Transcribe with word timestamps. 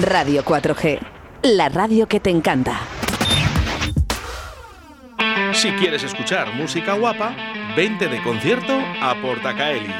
Radio 0.00 0.44
4G, 0.44 1.00
la 1.42 1.68
radio 1.68 2.06
que 2.06 2.20
te 2.20 2.30
encanta. 2.30 2.78
Si 5.54 5.70
quieres 5.72 6.04
escuchar 6.04 6.54
música 6.54 6.92
guapa, 6.92 7.34
vente 7.76 8.06
de 8.06 8.22
concierto 8.22 8.78
a 9.00 9.20
Portacaeli. 9.20 9.92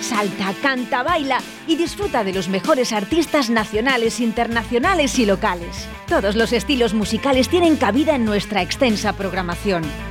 Salta, 0.00 0.52
canta, 0.60 1.04
baila 1.04 1.38
y 1.68 1.76
disfruta 1.76 2.24
de 2.24 2.32
los 2.32 2.48
mejores 2.48 2.92
artistas 2.92 3.50
nacionales, 3.50 4.18
internacionales 4.18 5.16
y 5.20 5.26
locales. 5.26 5.88
Todos 6.08 6.34
los 6.34 6.52
estilos 6.52 6.92
musicales 6.92 7.48
tienen 7.48 7.76
cabida 7.76 8.16
en 8.16 8.24
nuestra 8.24 8.62
extensa 8.62 9.12
programación. 9.12 9.84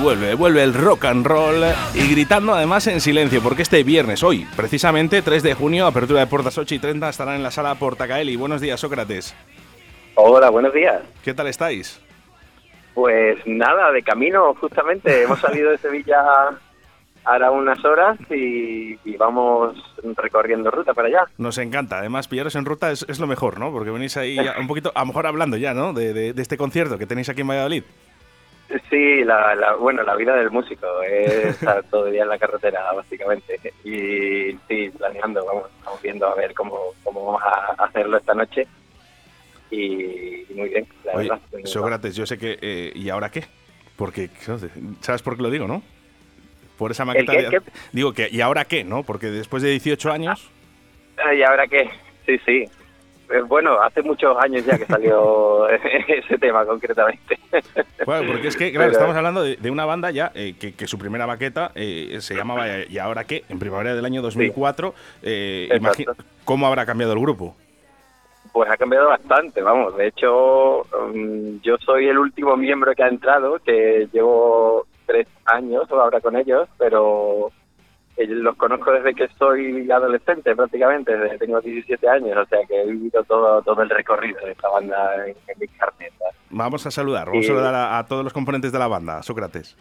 vuelve, 0.00 0.34
vuelve 0.34 0.62
el 0.62 0.74
rock 0.74 1.04
and 1.04 1.26
roll 1.26 1.62
y 1.94 2.10
gritando 2.10 2.54
además 2.54 2.86
en 2.86 3.00
silencio, 3.00 3.42
porque 3.42 3.62
este 3.62 3.82
viernes, 3.82 4.22
hoy, 4.22 4.46
precisamente 4.56 5.20
3 5.20 5.42
de 5.42 5.54
junio, 5.54 5.86
apertura 5.86 6.20
de 6.20 6.26
puertas 6.26 6.56
8 6.56 6.74
y 6.74 6.78
30, 6.78 7.08
estarán 7.08 7.36
en 7.36 7.42
la 7.42 7.50
sala 7.50 7.74
Portacaeli. 7.74 8.36
Buenos 8.36 8.60
días, 8.60 8.80
Sócrates. 8.80 9.34
Hola, 10.14 10.50
buenos 10.50 10.72
días. 10.72 11.02
¿Qué 11.22 11.34
tal 11.34 11.48
estáis? 11.48 12.00
Pues 12.94 13.38
nada, 13.46 13.92
de 13.92 14.02
camino, 14.02 14.54
justamente. 14.54 15.22
Hemos 15.22 15.38
salido 15.40 15.70
de 15.70 15.78
Sevilla 15.78 16.22
ahora 17.24 17.50
unas 17.50 17.84
horas 17.84 18.18
y, 18.30 18.96
vamos 19.18 19.76
recorriendo 20.16 20.70
ruta 20.70 20.94
para 20.94 21.08
allá. 21.08 21.24
Nos 21.36 21.58
encanta, 21.58 21.98
además 21.98 22.26
pillaros 22.26 22.54
en 22.56 22.64
ruta 22.64 22.90
es, 22.90 23.20
lo 23.20 23.26
mejor, 23.26 23.58
¿no? 23.60 23.70
Porque 23.70 23.90
venís 23.90 24.16
ahí 24.16 24.38
un 24.58 24.66
poquito, 24.66 24.92
a 24.94 25.00
lo 25.00 25.06
mejor 25.06 25.26
hablando 25.26 25.58
ya, 25.58 25.74
¿no? 25.74 25.92
de 25.92 26.32
este 26.36 26.56
concierto 26.56 26.96
que 26.96 27.06
tenéis 27.06 27.28
aquí 27.28 27.42
en 27.42 27.48
Valladolid. 27.48 27.84
Sí, 28.88 29.24
la, 29.24 29.74
bueno, 29.78 30.02
la 30.02 30.14
vida 30.14 30.36
del 30.36 30.50
músico 30.50 30.86
es 31.02 31.46
estar 31.46 31.82
todo 31.84 32.06
el 32.06 32.12
día 32.12 32.22
en 32.22 32.28
la 32.28 32.38
carretera, 32.38 32.92
básicamente. 32.92 33.58
Y 33.84 34.56
sí, 34.68 34.90
planeando, 34.96 35.44
vamos, 35.44 35.70
estamos 35.78 36.02
viendo 36.02 36.26
a 36.26 36.34
ver 36.34 36.54
cómo, 36.54 36.78
cómo 37.02 37.26
vamos 37.26 37.42
a 37.42 37.84
hacerlo 37.84 38.18
esta 38.18 38.34
noche. 38.34 38.66
Y, 39.70 40.46
muy 40.54 40.68
bien, 40.68 40.86
la 41.04 41.16
verdad. 41.16 41.40
Sócrates, 41.64 42.16
yo 42.16 42.26
sé 42.26 42.38
que... 42.38 42.58
Eh, 42.60 42.92
¿Y 42.94 43.08
ahora 43.08 43.30
qué? 43.30 43.44
Porque, 43.96 44.30
¿sabes 45.00 45.22
por 45.22 45.36
qué 45.36 45.42
lo 45.42 45.50
digo, 45.50 45.66
no? 45.66 45.82
Por 46.78 46.90
esa 46.90 47.04
maqueta... 47.04 47.32
Digo 47.92 48.12
que, 48.12 48.28
¿y 48.30 48.40
ahora 48.40 48.64
qué, 48.64 48.84
no? 48.84 49.02
Porque 49.02 49.26
después 49.26 49.62
de 49.62 49.70
18 49.70 50.10
años... 50.10 50.50
Ah, 51.18 51.34
¿Y 51.34 51.42
ahora 51.42 51.66
qué? 51.66 51.90
Sí, 52.26 52.38
sí. 52.46 52.64
Eh, 53.30 53.42
bueno, 53.42 53.80
hace 53.80 54.02
muchos 54.02 54.36
años 54.38 54.64
ya 54.64 54.76
que 54.76 54.86
salió 54.86 55.68
ese 56.08 56.38
tema 56.38 56.64
concretamente. 56.64 57.38
Bueno, 58.04 58.32
porque 58.32 58.48
es 58.48 58.56
que, 58.56 58.72
claro, 58.72 58.90
estamos 58.90 59.16
hablando 59.16 59.42
de, 59.42 59.70
una 59.70 59.84
banda 59.84 60.10
ya 60.10 60.32
eh, 60.34 60.54
que, 60.58 60.86
su 60.86 60.98
primera 60.98 61.26
maqueta 61.26 61.70
eh, 61.74 62.16
se 62.20 62.34
llamaba 62.34 62.66
¿Y 62.88 62.98
ahora 62.98 63.24
qué? 63.24 63.44
En 63.48 63.58
primavera 63.58 63.94
del 63.94 64.04
año 64.04 64.22
2004. 64.22 64.94
¿Cómo 66.44 66.66
habrá 66.66 66.86
cambiado 66.86 67.12
el 67.12 67.20
grupo? 67.20 67.54
Pues 68.52 68.68
ha 68.68 68.76
cambiado 68.76 69.08
bastante, 69.08 69.62
vamos. 69.62 69.96
De 69.96 70.08
hecho, 70.08 70.84
mm, 71.14 71.60
yo 71.62 71.76
soy 71.78 72.08
el 72.08 72.18
último 72.18 72.56
miembro 72.56 72.92
que 72.94 73.04
ha 73.04 73.08
entrado, 73.08 73.60
que 73.60 74.08
llevo 74.12 74.86
tres 75.06 75.28
años 75.44 75.88
ahora 75.90 76.20
con 76.20 76.36
ellos, 76.36 76.68
pero 76.78 77.52
los 78.16 78.56
conozco 78.56 78.92
desde 78.92 79.14
que 79.14 79.28
soy 79.38 79.90
adolescente 79.90 80.54
prácticamente, 80.54 81.16
desde 81.16 81.30
que 81.30 81.46
tengo 81.46 81.60
17 81.60 82.08
años, 82.08 82.36
o 82.36 82.46
sea 82.46 82.58
que 82.66 82.82
he 82.82 82.86
vivido 82.86 83.22
todo, 83.24 83.62
todo 83.62 83.82
el 83.82 83.90
recorrido 83.90 84.38
de 84.44 84.52
esta 84.52 84.68
banda 84.68 85.26
en, 85.26 85.36
en 85.48 85.58
mis 85.58 85.70
Vamos 86.50 86.86
a 86.86 86.90
saludar, 86.90 87.28
vamos 87.28 87.44
a 87.44 87.48
saludar 87.48 87.74
a, 87.74 88.04
todos 88.06 88.24
los 88.24 88.32
componentes 88.32 88.72
de 88.72 88.78
la 88.78 88.88
banda, 88.88 89.22
Sócrates. 89.22 89.76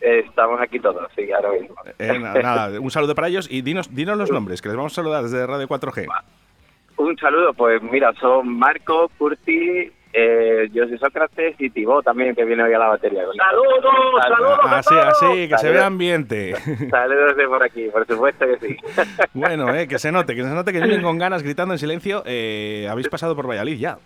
Estamos 0.00 0.60
aquí 0.60 0.78
todos, 0.78 1.10
sí, 1.16 1.32
ahora 1.32 1.52
mismo. 1.52 1.74
Eh, 1.98 2.18
nada, 2.18 2.78
un 2.78 2.90
saludo 2.90 3.14
para 3.14 3.28
ellos 3.28 3.48
y 3.50 3.62
dinos, 3.62 3.94
dinos 3.94 4.18
los 4.18 4.30
nombres, 4.30 4.60
que 4.60 4.68
les 4.68 4.76
vamos 4.76 4.92
a 4.92 4.96
saludar 4.96 5.22
desde 5.22 5.46
Radio 5.46 5.66
4G. 5.66 6.06
Un 6.96 7.16
saludo, 7.16 7.54
pues 7.54 7.82
mira, 7.82 8.12
son 8.20 8.48
Marco, 8.48 9.10
Curti, 9.18 9.90
eh, 10.16 10.68
yo 10.72 10.86
soy 10.86 10.96
Sócrates 10.96 11.56
y 11.58 11.70
Tibó 11.70 12.00
también, 12.00 12.36
que 12.36 12.44
viene 12.44 12.62
hoy 12.62 12.72
a 12.72 12.78
la 12.78 12.86
batería. 12.86 13.24
¡Saludos! 13.36 14.22
¡Saludos! 14.22 14.58
Así, 14.62 14.94
así, 14.94 15.48
que 15.48 15.58
se 15.58 15.70
vea 15.72 15.86
ambiente. 15.86 16.54
Saludos 16.90 17.36
de 17.36 17.48
por 17.48 17.60
aquí, 17.60 17.88
por 17.88 18.06
supuesto 18.06 18.46
que 18.46 18.58
sí. 18.58 18.76
Bueno, 19.34 19.74
eh, 19.74 19.88
que 19.88 19.98
se 19.98 20.12
note, 20.12 20.36
que 20.36 20.44
se 20.44 20.50
note 20.50 20.72
que 20.72 20.78
vienen 20.78 21.02
con 21.02 21.18
ganas 21.18 21.42
gritando 21.42 21.74
en 21.74 21.78
silencio. 21.80 22.22
Eh, 22.26 22.86
habéis 22.88 23.08
pasado 23.08 23.34
por 23.34 23.48
Valladolid 23.48 23.76
ya. 23.76 23.98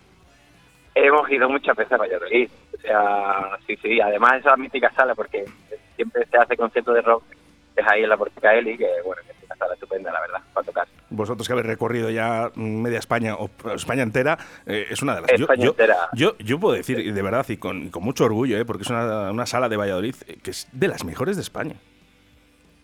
Hemos 0.95 1.29
ido 1.29 1.47
muchas 1.47 1.77
veces 1.77 1.93
a 1.93 1.97
Valladolid. 1.97 2.49
O 2.75 2.81
sea, 2.81 3.57
sí, 3.67 3.75
sí. 3.75 4.01
Además, 4.01 4.39
esa 4.39 4.57
mítica 4.57 4.91
sala, 4.95 5.13
porque 5.13 5.45
siempre 5.95 6.25
se 6.25 6.37
hace 6.37 6.57
concierto 6.57 6.91
de 6.91 7.01
rock, 7.01 7.23
es 7.75 7.85
ahí 7.87 8.01
en 8.01 8.09
la 8.09 8.17
Portica 8.17 8.55
Eli, 8.55 8.79
que 8.79 8.89
bueno, 9.05 9.21
que 9.27 9.38
sala 9.59 9.73
estupenda, 9.75 10.11
la 10.11 10.21
verdad, 10.21 10.41
para 10.53 10.65
tocar 10.65 10.87
vosotros 11.09 11.47
que 11.47 11.53
habéis 11.53 11.67
recorrido 11.67 12.09
ya 12.09 12.51
media 12.55 12.99
España 12.99 13.35
o 13.35 13.49
España 13.75 14.03
entera, 14.03 14.37
eh, 14.65 14.87
es 14.89 15.01
una 15.01 15.15
de 15.15 15.21
las... 15.21 15.31
España 15.31 15.63
yo, 15.63 15.71
entera. 15.71 16.09
Yo, 16.13 16.37
yo, 16.37 16.59
puedo 16.59 16.75
decir, 16.75 17.13
de 17.13 17.21
verdad, 17.21 17.45
y 17.49 17.57
con, 17.57 17.89
con 17.89 18.03
mucho 18.03 18.25
orgullo, 18.25 18.57
eh, 18.57 18.65
porque 18.65 18.83
es 18.83 18.89
una, 18.89 19.31
una, 19.31 19.45
sala 19.45 19.69
de 19.69 19.77
Valladolid 19.77 20.15
eh, 20.27 20.37
que 20.41 20.51
es 20.51 20.67
de 20.71 20.87
las 20.87 21.03
mejores 21.03 21.35
de 21.35 21.41
España. 21.41 21.75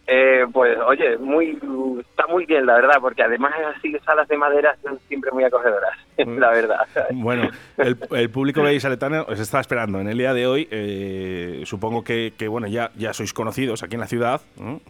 Eh, 0.08 0.46
pues 0.54 0.78
oye, 0.86 1.18
muy 1.18 1.58
está 2.00 2.28
muy 2.28 2.46
bien 2.46 2.66
la 2.68 2.76
verdad, 2.76 2.98
porque 3.02 3.24
además 3.24 3.54
así 3.76 3.92
salas 4.06 4.28
de 4.28 4.38
madera 4.38 4.76
son 4.84 5.00
siempre 5.08 5.32
muy 5.32 5.44
acogedoras, 5.44 5.98
la 6.18 6.52
verdad. 6.52 6.88
Bueno, 7.12 7.50
el, 7.78 7.98
el 8.12 8.30
público 8.30 8.62
vallisoletano 8.62 9.26
os 9.28 9.40
está 9.40 9.60
esperando 9.60 10.00
en 10.00 10.08
el 10.08 10.18
día 10.18 10.36
de 10.36 10.46
hoy. 10.46 10.68
Eh, 10.70 11.64
supongo 11.66 12.04
que, 12.04 12.34
bueno 12.48 12.68
ya 12.68 12.92
ya 12.96 13.14
sois 13.14 13.34
conocidos 13.34 13.82
aquí 13.82 13.96
en 13.96 14.02
la 14.02 14.08
ciudad, 14.08 14.42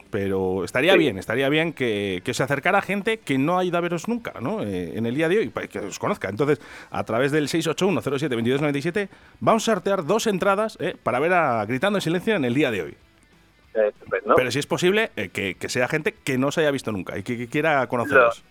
pero 0.10 0.66
estaría 0.66 0.96
bien, 0.98 1.18
estaría 1.18 1.48
bien 1.48 1.72
que, 1.72 2.22
que, 2.26 2.34
se 2.34 2.44
acercara 2.44 2.82
gente 2.82 3.18
que 3.20 3.38
no 3.38 3.58
ha 3.58 3.64
ido 3.64 3.78
a 3.78 3.82
veros 3.82 4.10
nunca, 4.10 4.34
¿no? 4.42 4.64
Eh, 4.64 4.98
en 4.98 5.06
el 5.06 5.16
día 5.16 5.30
de 5.30 5.38
hoy, 5.38 5.50
para 5.50 5.68
que 5.68 5.80
os 5.80 5.98
conozca. 5.98 6.28
Entonces, 6.28 6.60
a 6.92 7.04
través 7.06 7.32
del 7.32 7.48
681072297 7.48 9.08
vamos 9.40 9.64
a 9.64 9.74
sortear 9.74 10.06
dos 10.06 10.28
entradas 10.28 10.78
para 11.04 11.20
ver 11.20 11.34
a 11.34 11.66
Gritando 11.66 11.98
en 11.98 12.02
Silencio 12.02 12.36
en 12.36 12.44
el 12.44 12.54
día 12.54 12.70
de 12.70 12.82
hoy. 12.82 12.98
Pero 14.36 14.52
si 14.52 14.60
es 14.60 14.68
posible 14.68 15.12
eh, 15.16 15.30
que, 15.30 15.70
sea 15.70 15.88
gente 15.88 16.14
que 16.14 16.38
no 16.38 16.52
se 16.52 16.62
haya 16.62 16.72
visto 16.72 16.92
nunca 16.92 17.18
y 17.18 17.24
que, 17.24 17.48
quiera 17.48 17.86
conocerlos. 17.88 18.44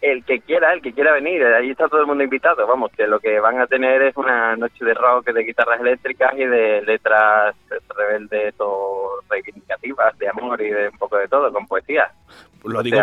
el 0.00 0.24
que 0.24 0.40
quiera, 0.40 0.72
el 0.72 0.80
que 0.80 0.92
quiera 0.92 1.12
venir, 1.12 1.44
ahí 1.44 1.70
está 1.70 1.88
todo 1.88 2.00
el 2.00 2.06
mundo 2.06 2.24
invitado. 2.24 2.66
Vamos, 2.66 2.90
que 2.96 3.06
lo 3.06 3.20
que 3.20 3.40
van 3.40 3.60
a 3.60 3.66
tener 3.66 4.02
es 4.02 4.16
una 4.16 4.56
noche 4.56 4.84
de 4.84 4.94
rock, 4.94 5.26
de 5.26 5.44
guitarras 5.44 5.80
eléctricas 5.80 6.32
y 6.36 6.44
de 6.44 6.82
letras 6.82 7.54
rebeldes 7.96 8.54
o 8.58 9.20
reivindicativas, 9.28 10.18
de 10.18 10.28
amor 10.28 10.60
y 10.60 10.70
de 10.70 10.88
un 10.88 10.98
poco 10.98 11.16
de 11.18 11.28
todo, 11.28 11.52
con 11.52 11.66
poesía. 11.66 12.10
Lo 12.64 12.82
digo, 12.82 12.98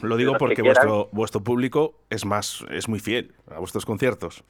lo 0.00 0.16
digo 0.16 0.38
porque 0.38 0.62
vuestro, 0.62 1.08
vuestro 1.12 1.42
público 1.42 1.94
es 2.08 2.24
más 2.24 2.64
es 2.70 2.88
muy 2.88 2.98
fiel 2.98 3.34
a 3.54 3.58
vuestros 3.58 3.84
conciertos 3.84 4.42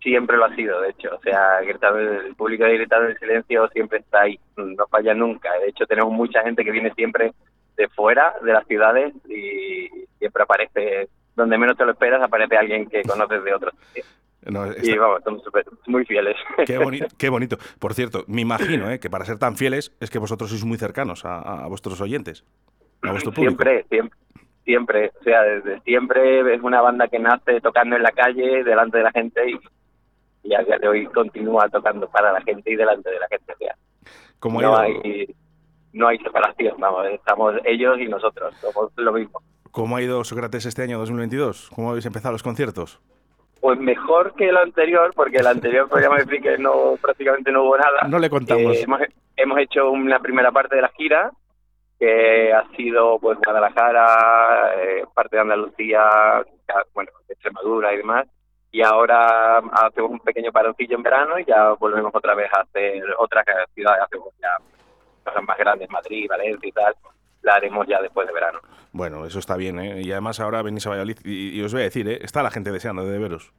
siempre 0.00 0.36
lo 0.36 0.44
ha 0.44 0.54
sido, 0.54 0.80
de 0.80 0.90
hecho. 0.90 1.10
O 1.14 1.20
sea, 1.20 1.60
el 1.60 2.34
público 2.34 2.64
de 2.64 2.74
Gritando 2.74 3.08
en 3.08 3.18
Silencio 3.18 3.68
siempre 3.68 3.98
está 3.98 4.22
ahí, 4.22 4.38
no 4.56 4.86
falla 4.88 5.14
nunca. 5.14 5.50
De 5.58 5.68
hecho, 5.68 5.86
tenemos 5.86 6.12
mucha 6.12 6.42
gente 6.42 6.64
que 6.64 6.70
viene 6.70 6.92
siempre 6.94 7.32
de 7.76 7.88
fuera 7.88 8.34
de 8.42 8.52
las 8.52 8.66
ciudades 8.66 9.12
y 9.28 9.88
siempre 10.18 10.42
aparece, 10.42 11.08
donde 11.34 11.58
menos 11.58 11.76
te 11.76 11.84
lo 11.84 11.92
esperas, 11.92 12.22
aparece 12.22 12.56
alguien 12.56 12.86
que 12.88 13.02
conoces 13.02 13.42
de 13.42 13.54
otros 13.54 13.74
Y 14.82 14.96
vamos, 14.96 15.18
estamos 15.18 15.42
muy 15.86 16.04
fieles. 16.04 16.36
Qué, 16.66 16.78
bonito, 16.78 17.06
qué 17.18 17.28
bonito. 17.28 17.56
Por 17.78 17.94
cierto, 17.94 18.24
me 18.28 18.42
imagino 18.42 18.90
¿eh? 18.90 19.00
que 19.00 19.10
para 19.10 19.24
ser 19.24 19.38
tan 19.38 19.56
fieles 19.56 19.92
es 20.00 20.10
que 20.10 20.18
vosotros 20.18 20.50
sois 20.50 20.64
muy 20.64 20.78
cercanos 20.78 21.24
a, 21.24 21.66
vuestros 21.68 22.00
oyentes, 22.00 22.44
a 23.02 23.10
vuestro 23.10 23.32
público. 23.32 23.62
Siempre, 23.62 23.86
siempre 23.88 24.18
siempre, 24.64 25.12
o 25.20 25.24
sea, 25.24 25.42
desde 25.42 25.80
siempre 25.80 26.54
es 26.54 26.62
una 26.62 26.80
banda 26.80 27.08
que 27.08 27.18
nace 27.18 27.60
tocando 27.60 27.96
en 27.96 28.02
la 28.02 28.12
calle, 28.12 28.64
delante 28.64 28.98
de 28.98 29.04
la 29.04 29.12
gente 29.12 29.50
y 29.50 29.58
y 30.42 30.54
a 30.54 30.62
día 30.62 30.78
de 30.78 30.88
hoy 30.88 31.06
continúa 31.06 31.68
tocando 31.68 32.08
para 32.08 32.32
la 32.32 32.40
gente 32.42 32.72
y 32.72 32.76
delante 32.76 33.10
de 33.10 33.18
la 33.18 33.28
gente. 33.28 33.54
¿Cómo, 34.38 34.58
ha 34.76 34.88
ido, 34.88 35.34
no 35.92 36.08
hay 36.08 36.18
separación, 36.18 36.74
vamos, 36.78 37.06
estamos 37.12 37.54
ellos 37.64 37.96
y 38.00 38.08
nosotros, 38.08 38.52
somos 38.56 38.90
lo 38.96 39.12
mismo. 39.12 39.40
¿Cómo 39.70 39.96
ha 39.96 40.02
ido 40.02 40.24
Sócrates 40.24 40.66
este 40.66 40.82
año 40.82 40.98
2022? 40.98 41.70
¿Cómo 41.74 41.90
habéis 41.90 42.06
empezado 42.06 42.32
los 42.32 42.42
conciertos? 42.42 43.00
Pues 43.60 43.78
mejor 43.78 44.34
que 44.34 44.48
el 44.48 44.56
anterior, 44.56 45.12
porque 45.14 45.36
el 45.36 45.46
anterior, 45.46 45.88
pues 45.88 46.02
ya 46.02 46.10
me 46.10 46.16
expliqué, 46.16 46.58
no, 46.58 46.96
prácticamente 47.00 47.52
no 47.52 47.62
hubo 47.62 47.78
nada. 47.78 48.08
No 48.08 48.18
le 48.18 48.28
contamos. 48.28 48.76
Eh, 48.76 48.82
hemos, 48.82 49.00
hemos 49.36 49.58
hecho 49.60 49.90
una 49.92 50.18
primera 50.18 50.50
parte 50.50 50.74
de 50.74 50.82
la 50.82 50.90
gira, 50.96 51.30
que 52.02 52.52
ha 52.52 52.66
sido 52.76 53.16
pues 53.20 53.38
Guadalajara, 53.38 54.74
eh, 54.76 55.04
parte 55.14 55.36
de 55.36 55.42
Andalucía, 55.42 56.44
bueno, 56.94 57.12
Extremadura 57.28 57.94
y 57.94 57.98
demás. 57.98 58.26
Y 58.72 58.82
ahora 58.82 59.58
hacemos 59.58 60.10
un 60.10 60.18
pequeño 60.18 60.50
paroncillo 60.50 60.96
en 60.96 61.02
verano 61.04 61.38
y 61.38 61.44
ya 61.44 61.74
volvemos 61.74 62.12
otra 62.12 62.34
vez 62.34 62.50
a 62.54 62.62
hacer 62.62 63.04
otras 63.18 63.44
ciudades, 63.72 64.02
hacemos 64.02 64.34
ya 64.42 64.56
cosas 65.22 65.44
más 65.44 65.56
grandes, 65.56 65.88
Madrid, 65.90 66.26
Valencia 66.28 66.68
y 66.68 66.72
tal, 66.72 66.92
la 67.42 67.54
haremos 67.54 67.86
ya 67.86 68.02
después 68.02 68.26
de 68.26 68.34
verano. 68.34 68.58
Bueno, 68.90 69.24
eso 69.24 69.38
está 69.38 69.56
bien, 69.56 69.78
¿eh? 69.78 70.00
Y 70.00 70.10
además 70.10 70.40
ahora 70.40 70.62
venís 70.62 70.84
a 70.88 70.90
Valladolid 70.90 71.18
y, 71.24 71.56
y 71.56 71.62
os 71.62 71.72
voy 71.72 71.82
a 71.82 71.84
decir, 71.84 72.08
¿eh? 72.08 72.18
Está 72.22 72.42
la 72.42 72.50
gente 72.50 72.72
deseando 72.72 73.04
de 73.04 73.16
veros. 73.16 73.52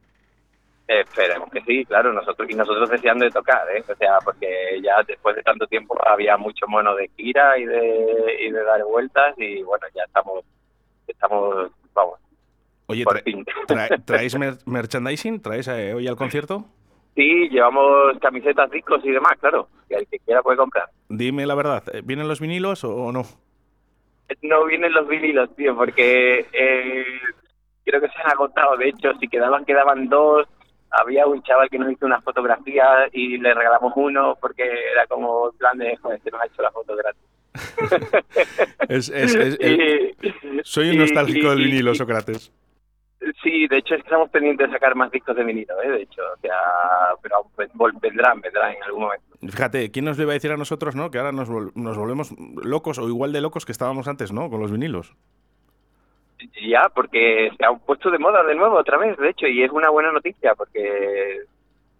Esperemos 0.86 1.50
que 1.50 1.62
sí, 1.62 1.84
claro, 1.86 2.12
nosotros 2.12 2.48
y 2.50 2.54
nosotros 2.54 2.90
deseando 2.90 3.24
de 3.24 3.30
tocar, 3.30 3.62
¿eh? 3.74 3.82
o 3.90 3.94
sea, 3.94 4.18
porque 4.22 4.46
ya 4.82 5.02
después 5.06 5.34
de 5.34 5.42
tanto 5.42 5.66
tiempo 5.66 5.96
había 6.06 6.36
mucho 6.36 6.66
mono 6.68 6.94
de 6.94 7.08
gira 7.16 7.56
y 7.58 7.64
de, 7.64 8.36
y 8.40 8.50
de 8.50 8.62
dar 8.64 8.84
vueltas 8.84 9.34
y 9.38 9.62
bueno, 9.62 9.86
ya 9.94 10.02
estamos, 10.04 10.44
estamos, 11.06 11.70
vamos. 11.94 12.18
Oye, 12.86 13.02
por 13.04 13.16
tra- 13.16 13.22
fin. 13.24 13.44
tra- 13.66 14.02
¿traéis 14.04 14.38
mer- 14.38 14.58
merchandising? 14.66 15.40
¿Traéis 15.40 15.68
eh, 15.68 15.94
hoy 15.94 16.06
al 16.06 16.16
concierto? 16.16 16.66
Sí, 17.14 17.48
llevamos 17.48 18.18
camisetas, 18.20 18.70
discos 18.70 19.00
y 19.04 19.10
demás, 19.10 19.32
claro, 19.40 19.68
que 19.88 19.94
el 19.94 20.06
que 20.06 20.18
quiera 20.18 20.42
puede 20.42 20.58
comprar. 20.58 20.90
Dime 21.08 21.46
la 21.46 21.54
verdad, 21.54 21.82
¿eh, 21.94 22.02
¿vienen 22.04 22.28
los 22.28 22.40
vinilos 22.40 22.84
o, 22.84 22.94
o 22.94 23.10
no? 23.12 23.22
No 24.42 24.64
vienen 24.66 24.92
los 24.92 25.06
vinilos, 25.08 25.54
tío, 25.56 25.74
porque 25.76 26.46
eh, 26.52 27.04
creo 27.84 28.00
que 28.02 28.08
se 28.08 28.18
han 28.22 28.32
agotado, 28.32 28.76
de 28.76 28.88
hecho, 28.88 29.12
si 29.20 29.28
quedaban, 29.28 29.64
quedaban 29.64 30.08
dos. 30.08 30.46
Había 31.00 31.26
un 31.26 31.42
chaval 31.42 31.68
que 31.70 31.78
nos 31.78 31.90
hizo 31.92 32.06
una 32.06 32.20
fotografía 32.20 33.08
y 33.12 33.38
le 33.38 33.52
regalamos 33.54 33.92
uno 33.96 34.36
porque 34.40 34.62
era 34.92 35.06
como 35.06 35.50
en 35.50 35.58
plan 35.58 35.78
de, 35.78 35.96
joder, 35.96 36.20
se 36.22 36.30
nos 36.30 36.40
ha 36.42 36.46
hecho 36.46 36.62
la 36.62 36.70
foto 36.70 36.94
gratis. 36.96 37.22
Es, 38.88 39.08
es- 39.08 39.34
es- 39.34 39.56
es- 39.60 40.14
Y- 40.22 40.60
soy 40.62 40.88
un 40.90 40.94
y- 40.94 40.98
nostálgico 40.98 41.50
del 41.50 41.60
y- 41.60 41.64
vinilo, 41.64 41.92
y- 41.92 41.96
Sócrates. 41.96 42.52
Sí, 43.42 43.66
de 43.68 43.78
hecho 43.78 43.94
estamos 43.94 44.28
pendientes 44.28 44.66
de 44.68 44.72
sacar 44.74 44.94
más 44.94 45.10
discos 45.10 45.34
de 45.34 45.44
vinilo, 45.44 45.80
¿eh? 45.82 45.88
de 45.90 46.02
hecho, 46.02 46.20
o 46.36 46.40
sea, 46.40 46.54
pero 47.22 47.46
vendrán, 48.00 48.38
vendrán 48.42 48.72
en 48.72 48.82
algún 48.82 49.02
momento. 49.04 49.24
Fíjate, 49.40 49.90
¿quién 49.90 50.04
nos 50.04 50.18
le 50.18 50.24
iba 50.24 50.32
a 50.32 50.34
decir 50.34 50.52
a 50.52 50.58
nosotros, 50.58 50.94
no? 50.94 51.10
Que 51.10 51.18
ahora 51.18 51.32
nos, 51.32 51.48
vol- 51.48 51.72
nos 51.74 51.96
volvemos 51.96 52.34
locos 52.62 52.98
o 52.98 53.08
igual 53.08 53.32
de 53.32 53.40
locos 53.40 53.64
que 53.64 53.72
estábamos 53.72 54.08
antes, 54.08 54.30
¿no? 54.30 54.50
Con 54.50 54.60
los 54.60 54.70
vinilos. 54.70 55.14
Ya, 56.68 56.90
porque 56.94 57.50
se 57.56 57.64
han 57.64 57.78
puesto 57.80 58.10
de 58.10 58.18
moda 58.18 58.42
de 58.42 58.54
nuevo 58.54 58.76
otra 58.76 58.98
vez, 58.98 59.16
de 59.16 59.30
hecho, 59.30 59.46
y 59.46 59.62
es 59.62 59.70
una 59.70 59.90
buena 59.90 60.12
noticia 60.12 60.54
porque 60.54 61.42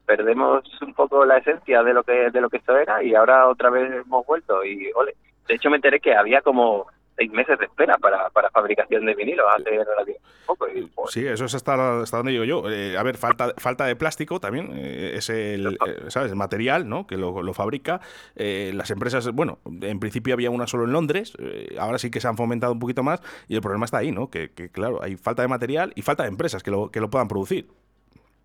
perdemos 0.06 0.64
un 0.82 0.92
poco 0.94 1.24
la 1.24 1.38
esencia 1.38 1.82
de 1.82 1.94
lo 1.94 2.02
que 2.02 2.30
de 2.30 2.40
lo 2.40 2.50
que 2.50 2.58
esto 2.58 2.76
era 2.76 3.02
y 3.02 3.14
ahora 3.14 3.48
otra 3.48 3.70
vez 3.70 3.90
hemos 3.90 4.26
vuelto 4.26 4.64
y 4.64 4.90
ole. 4.94 5.14
De 5.48 5.54
hecho 5.54 5.70
me 5.70 5.76
enteré 5.76 6.00
que 6.00 6.14
había 6.14 6.42
como 6.42 6.86
seis 7.16 7.30
meses 7.32 7.58
de 7.58 7.66
espera 7.66 7.96
para, 7.98 8.30
para 8.30 8.50
fabricación 8.50 9.06
de 9.06 9.14
vinilos 9.14 9.46
hace 9.52 9.70
relativamente 9.70 10.20
poco. 10.46 10.68
Y, 10.68 10.86
pues, 10.86 11.12
Sí, 11.12 11.26
eso 11.26 11.44
es 11.44 11.54
hasta, 11.54 12.00
hasta 12.00 12.16
donde 12.16 12.32
digo 12.32 12.44
yo. 12.44 12.70
Eh, 12.70 12.96
a 12.96 13.02
ver, 13.02 13.16
falta, 13.16 13.54
falta 13.58 13.86
de 13.86 13.96
plástico 13.96 14.40
también, 14.40 14.70
eh, 14.74 15.12
es 15.14 15.30
el, 15.30 15.78
eh, 15.86 16.04
¿sabes? 16.08 16.30
el 16.30 16.36
material 16.36 16.88
¿no? 16.88 17.06
que 17.06 17.16
lo, 17.16 17.42
lo 17.42 17.54
fabrica. 17.54 18.00
Eh, 18.36 18.72
las 18.74 18.90
empresas, 18.90 19.30
bueno, 19.32 19.58
en 19.80 20.00
principio 20.00 20.34
había 20.34 20.50
una 20.50 20.66
solo 20.66 20.84
en 20.84 20.92
Londres, 20.92 21.36
ahora 21.78 21.98
sí 21.98 22.10
que 22.10 22.20
se 22.20 22.28
han 22.28 22.36
fomentado 22.36 22.72
un 22.72 22.78
poquito 22.78 23.02
más 23.02 23.22
y 23.48 23.54
el 23.54 23.60
problema 23.62 23.84
está 23.84 23.98
ahí, 23.98 24.12
¿no? 24.12 24.30
Que, 24.30 24.50
que, 24.50 24.68
claro, 24.70 25.02
hay 25.02 25.16
falta 25.16 25.42
de 25.42 25.48
material 25.48 25.92
y 25.94 26.02
falta 26.02 26.24
de 26.24 26.28
empresas 26.28 26.62
que 26.62 26.70
lo, 26.70 26.90
que 26.90 27.00
lo 27.00 27.10
puedan 27.10 27.28
producir. 27.28 27.68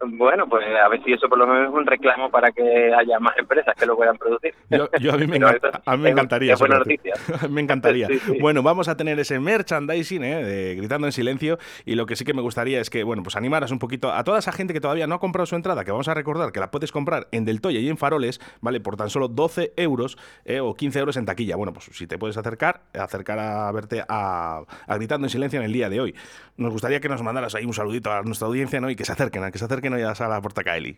Bueno, 0.01 0.47
pues 0.47 0.65
a 0.81 0.87
ver 0.87 1.03
si 1.03 1.11
eso 1.11 1.27
por 1.27 1.37
lo 1.37 1.45
menos 1.45 1.67
es 1.69 1.73
un 1.73 1.85
reclamo 1.85 2.31
para 2.31 2.51
que 2.51 2.93
haya 2.93 3.19
más 3.19 3.37
empresas 3.37 3.75
que 3.77 3.85
lo 3.85 3.97
puedan 3.97 4.17
producir. 4.17 4.53
Yo, 4.69 4.89
yo 4.99 5.13
a 5.13 5.17
mí 5.17 5.27
me, 5.27 5.39
Pero 5.39 5.49
encanta- 5.49 5.69
eso 5.69 5.81
a 5.85 5.97
mí 5.97 6.03
me 6.03 6.09
encantaría. 6.09 6.53
es 6.53 6.59
buena 6.59 6.77
Sócrates. 6.77 7.01
noticia. 7.15 7.47
me 7.49 7.61
encantaría. 7.61 8.07
Sí, 8.07 8.19
sí. 8.19 8.37
Bueno, 8.39 8.63
vamos 8.63 8.87
a 8.87 8.95
tener 8.95 9.19
ese 9.19 9.39
merchandising 9.39 10.23
¿eh? 10.23 10.43
de 10.43 10.75
Gritando 10.75 11.07
en 11.07 11.11
Silencio 11.11 11.57
y 11.85 11.95
lo 11.95 12.05
que 12.05 12.15
sí 12.15 12.23
que 12.23 12.33
me 12.33 12.41
gustaría 12.41 12.79
es 12.79 12.89
que, 12.89 13.03
bueno, 13.03 13.23
pues 13.23 13.35
animaras 13.35 13.71
un 13.71 13.79
poquito 13.79 14.11
a 14.13 14.23
toda 14.23 14.39
esa 14.39 14.51
gente 14.53 14.73
que 14.73 14.79
todavía 14.79 15.05
no 15.05 15.15
ha 15.15 15.19
comprado 15.19 15.45
su 15.45 15.55
entrada, 15.55 15.83
que 15.83 15.91
vamos 15.91 16.07
a 16.07 16.13
recordar 16.13 16.51
que 16.53 16.59
la 16.61 16.71
puedes 16.71 16.91
comprar 16.93 17.27
en 17.33 17.43
Del 17.43 17.59
Toya 17.59 17.79
y 17.79 17.89
en 17.89 17.97
Faroles, 17.97 18.39
¿vale? 18.61 18.79
Por 18.79 18.95
tan 18.95 19.09
solo 19.09 19.27
12 19.27 19.73
euros 19.75 20.17
eh, 20.45 20.61
o 20.61 20.75
15 20.75 20.99
euros 20.99 21.17
en 21.17 21.25
taquilla. 21.25 21.57
Bueno, 21.57 21.73
pues 21.73 21.85
si 21.91 22.07
te 22.07 22.17
puedes 22.17 22.37
acercar, 22.37 22.83
acercar 22.93 23.37
a 23.39 23.69
verte 23.73 24.01
a, 24.07 24.61
a 24.87 24.95
Gritando 24.95 25.25
en 25.27 25.29
Silencio 25.31 25.59
en 25.59 25.65
el 25.65 25.73
día 25.73 25.89
de 25.89 25.99
hoy. 25.99 26.15
Nos 26.55 26.71
gustaría 26.71 26.99
que 27.01 27.09
nos 27.09 27.21
mandaras 27.21 27.53
ahí 27.55 27.65
un 27.65 27.73
saludito 27.73 28.11
a 28.11 28.21
nuestra 28.21 28.47
audiencia, 28.47 28.79
¿no? 28.81 28.89
Y 28.89 28.95
que 28.95 29.03
se 29.05 29.11
acerquen, 29.13 29.43
a 29.43 29.51
que 29.51 29.57
se 29.57 29.65
acerquen 29.65 29.88
hoy 29.93 30.01
a 30.03 30.07
la 30.07 30.15
sala 30.15 30.41
Portacaeli. 30.41 30.97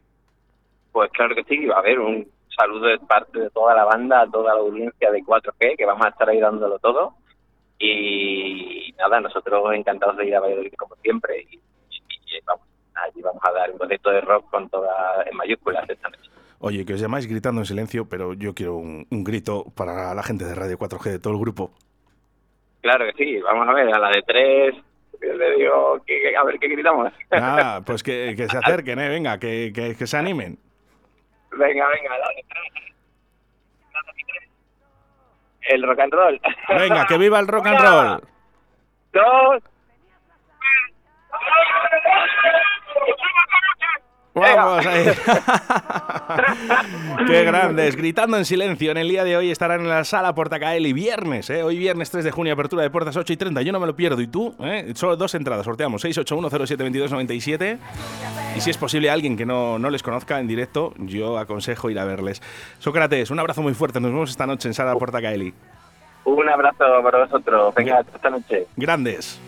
Pues 0.92 1.10
claro 1.12 1.36
que 1.36 1.44
sí, 1.46 1.68
a 1.74 1.82
ver, 1.82 2.00
un 2.00 2.28
saludo 2.58 2.88
de 2.88 3.00
parte 3.00 3.40
de 3.40 3.50
toda 3.52 3.74
la 3.76 3.86
banda, 3.86 4.22
a 4.22 4.30
toda 4.30 4.54
la 4.54 4.60
audiencia 4.60 5.10
de 5.12 5.24
4G, 5.24 5.78
que 5.78 5.86
vamos 5.86 6.06
a 6.06 6.10
estar 6.10 6.28
ahí 6.30 6.40
dándolo 6.40 6.78
todo. 6.80 7.14
Y 7.80 8.94
nada, 8.98 9.20
nosotros 9.20 9.64
encantados 9.74 10.18
de 10.18 10.28
ir 10.28 10.36
a 10.36 10.40
Valladolid 10.40 10.74
como 10.78 10.96
siempre. 10.98 11.46
Y, 11.50 11.56
y- 11.56 12.38
y 12.38 12.40
vamos, 12.46 12.66
allí 12.96 13.22
vamos 13.22 13.42
a 13.44 13.52
dar 13.52 13.72
un 13.72 13.78
concierto 13.78 14.10
de 14.12 14.22
rock 14.22 14.50
con 14.50 14.70
todas 14.70 15.26
en 15.28 15.36
mayúsculas 15.38 15.90
esta 15.90 16.10
noche. 16.10 16.30
Oye, 16.60 16.86
que 16.86 16.94
os 16.94 17.00
llamáis 17.02 17.28
gritando 17.28 17.62
en 17.62 17.66
silencio, 17.66 18.08
pero 18.08 18.34
yo 18.34 18.54
quiero 18.54 18.76
un, 18.76 19.08
un 19.10 19.24
grito 19.24 19.66
para 19.76 20.14
la 20.14 20.22
gente 20.24 20.46
de 20.46 20.54
Radio 20.54 20.78
4G, 20.78 21.04
de 21.12 21.20
todo 21.20 21.34
el 21.34 21.40
grupo. 21.40 21.72
Claro 22.82 23.06
que 23.06 23.14
sí, 23.26 23.40
vamos 23.42 23.68
a 23.68 23.74
ver, 23.74 23.94
a 23.94 24.00
la 24.00 24.10
de 24.10 24.22
tres, 24.26 24.76
yo 24.76 24.82
le 25.42 25.56
digo, 25.58 26.02
que, 26.06 26.36
a 26.36 26.44
ver 26.44 26.58
qué 26.60 26.68
gritamos. 26.68 27.12
Nada, 27.32 27.82
pues 27.86 28.04
que, 28.04 28.34
que 28.38 28.48
se 28.48 28.58
acerquen, 28.58 29.00
¿eh? 29.00 29.10
Venga, 29.10 29.38
que, 29.40 29.72
que- 29.74 29.96
que 29.96 30.08
se 30.08 30.18
animen. 30.18 30.58
venga, 31.52 31.88
venga, 31.88 32.16
tres. 32.48 32.86
El 35.62 35.84
rock 35.84 36.00
and 36.00 36.14
roll. 36.14 36.42
Venga, 36.70 37.06
que 37.08 37.18
viva 37.20 37.40
el 37.40 37.48
rock 37.48 37.68
and 37.68 37.80
Una, 37.80 37.90
roll. 37.90 38.24
Dos. 39.14 39.64
Vamos 44.34 44.86
ahí. 44.86 45.06
Qué 47.28 47.44
grandes. 47.44 47.98
Gritando 47.98 48.38
en 48.38 48.46
silencio. 48.46 48.92
En 48.92 48.98
el 48.98 49.10
día 49.10 49.24
de 49.24 49.36
hoy 49.36 49.52
estarán 49.52 49.82
en 49.82 49.90
la 49.90 50.06
sala 50.06 50.34
Portacaeli. 50.34 50.94
Viernes, 50.94 51.50
¿eh? 51.50 51.64
Hoy 51.64 51.78
viernes 51.78 52.10
3 52.12 52.24
de 52.24 52.32
junio, 52.32 52.54
apertura 52.54 52.84
de 52.84 52.90
puertas 52.90 53.18
8 53.18 53.34
y 53.34 53.38
30. 53.38 53.62
Yo 53.62 53.74
no 53.74 53.80
me 53.80 53.88
lo 53.88 53.96
pierdo. 53.96 54.22
¿Y 54.22 54.28
tú? 54.28 54.56
¿Eh? 54.60 54.94
Solo 54.96 55.18
dos 55.18 55.36
entradas. 55.36 55.66
Sorteamos 55.66 56.04
681072297. 56.06 57.78
Y 58.56 58.62
si 58.62 58.70
es 58.70 58.78
posible 58.78 59.10
alguien 59.10 59.36
que 59.36 59.46
no, 59.46 59.78
no 59.80 59.90
les 59.90 60.02
conozca 60.02 60.40
en 60.40 60.48
directo, 60.48 60.94
yo 60.98 61.38
aconsejo 61.38 61.90
ir 61.90 62.00
a 62.00 62.06
verles. 62.06 62.42
Sócrates, 62.80 63.32
un 63.32 63.40
abrazo 63.40 63.62
muy 63.62 63.74
fuerte. 63.74 64.00
Nos 64.00 64.12
vemos 64.12 64.30
esta 64.30 64.48
noche 64.48 64.70
en 64.70 64.74
sala 64.74 64.96
Portacaeli. 64.96 65.54
Un 66.24 66.50
abrazo 66.50 66.86
para 67.04 67.26
vosotros. 67.26 67.76
Venga, 67.76 68.00
hasta 68.00 68.16
esta 68.16 68.30
noche. 68.30 68.68
Grandes. 68.78 69.42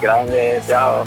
Grande, 0.00 0.60
chao. 0.66 1.04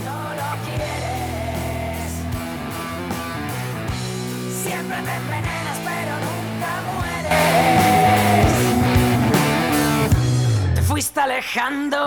Fuiste 11.01 11.19
alejando 11.21 12.05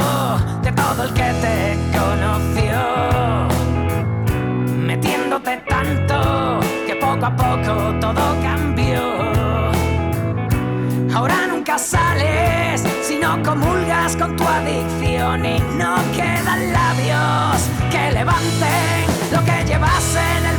de 0.63 0.71
todo 0.71 1.05
el 1.05 1.13
que 1.15 1.29
te 1.43 1.77
conoció, 1.99 2.79
metiéndote 4.77 5.57
tanto 5.69 6.61
que 6.87 6.95
poco 6.97 7.27
a 7.27 7.35
poco 7.35 7.99
todo 7.99 8.41
cambió. 8.41 9.03
Ahora 11.13 11.47
nunca 11.49 11.77
sales 11.77 12.85
si 13.03 13.19
no 13.19 13.43
comulgas 13.43 14.15
con 14.17 14.37
tu 14.37 14.45
adicción 14.47 15.45
y 15.45 15.59
no 15.79 15.97
quedan 16.15 16.73
labios 16.73 17.69
que 17.91 18.13
levanten 18.13 19.07
lo 19.33 19.45
que 19.45 19.65
llevas 19.65 20.15
en 20.15 20.47
el 20.47 20.54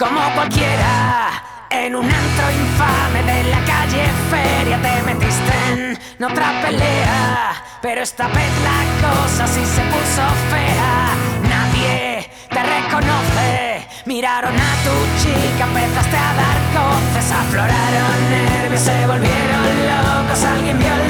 como 0.00 0.18
cualquiera, 0.34 1.42
en 1.68 1.94
un 1.94 2.06
antro 2.06 2.50
infame 2.50 3.22
de 3.22 3.50
la 3.50 3.60
calle 3.64 4.02
Feria 4.30 4.80
te 4.80 5.02
metiste 5.02 5.52
en 5.72 6.24
otra 6.24 6.62
pelea. 6.62 7.62
Pero 7.82 8.00
esta 8.00 8.28
vez 8.28 8.52
la 8.64 9.08
cosa 9.08 9.46
sí 9.46 9.60
se 9.60 9.82
puso 9.92 10.22
fea. 10.50 11.14
Nadie 11.50 12.30
te 12.48 12.62
reconoce. 12.62 13.86
Miraron 14.06 14.56
a 14.56 14.72
tu 14.84 14.94
chica, 15.22 15.64
empezaste 15.64 16.16
a 16.16 16.34
dar 16.42 16.58
coces, 16.76 17.30
afloraron 17.30 18.30
nervios, 18.30 18.80
se 18.80 19.06
volvieron 19.06 19.64
locos. 19.90 20.44
Alguien 20.44 20.78
vio 20.78 21.09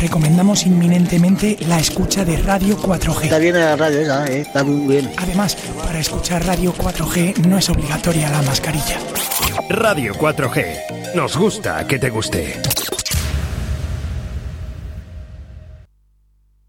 recomendamos 0.00 0.66
inminentemente 0.66 1.56
la 1.66 1.78
escucha 1.78 2.24
de 2.24 2.36
Radio 2.36 2.76
4G. 2.76 3.24
Está 3.24 3.38
bien 3.38 3.54
la 3.54 3.76
radio 3.76 4.00
esa, 4.00 4.26
eh, 4.26 4.40
está 4.40 4.64
muy 4.64 4.86
bien. 4.86 5.10
Además, 5.16 5.56
para 5.82 5.98
escuchar 5.98 6.44
Radio 6.46 6.74
4G 6.74 7.38
no 7.46 7.58
es 7.58 7.68
obligatoria 7.68 8.30
la 8.30 8.42
mascarilla. 8.42 8.98
Radio 9.68 10.14
4G. 10.14 11.14
Nos 11.14 11.36
gusta 11.36 11.86
que 11.86 11.98
te 11.98 12.10
guste. 12.10 12.60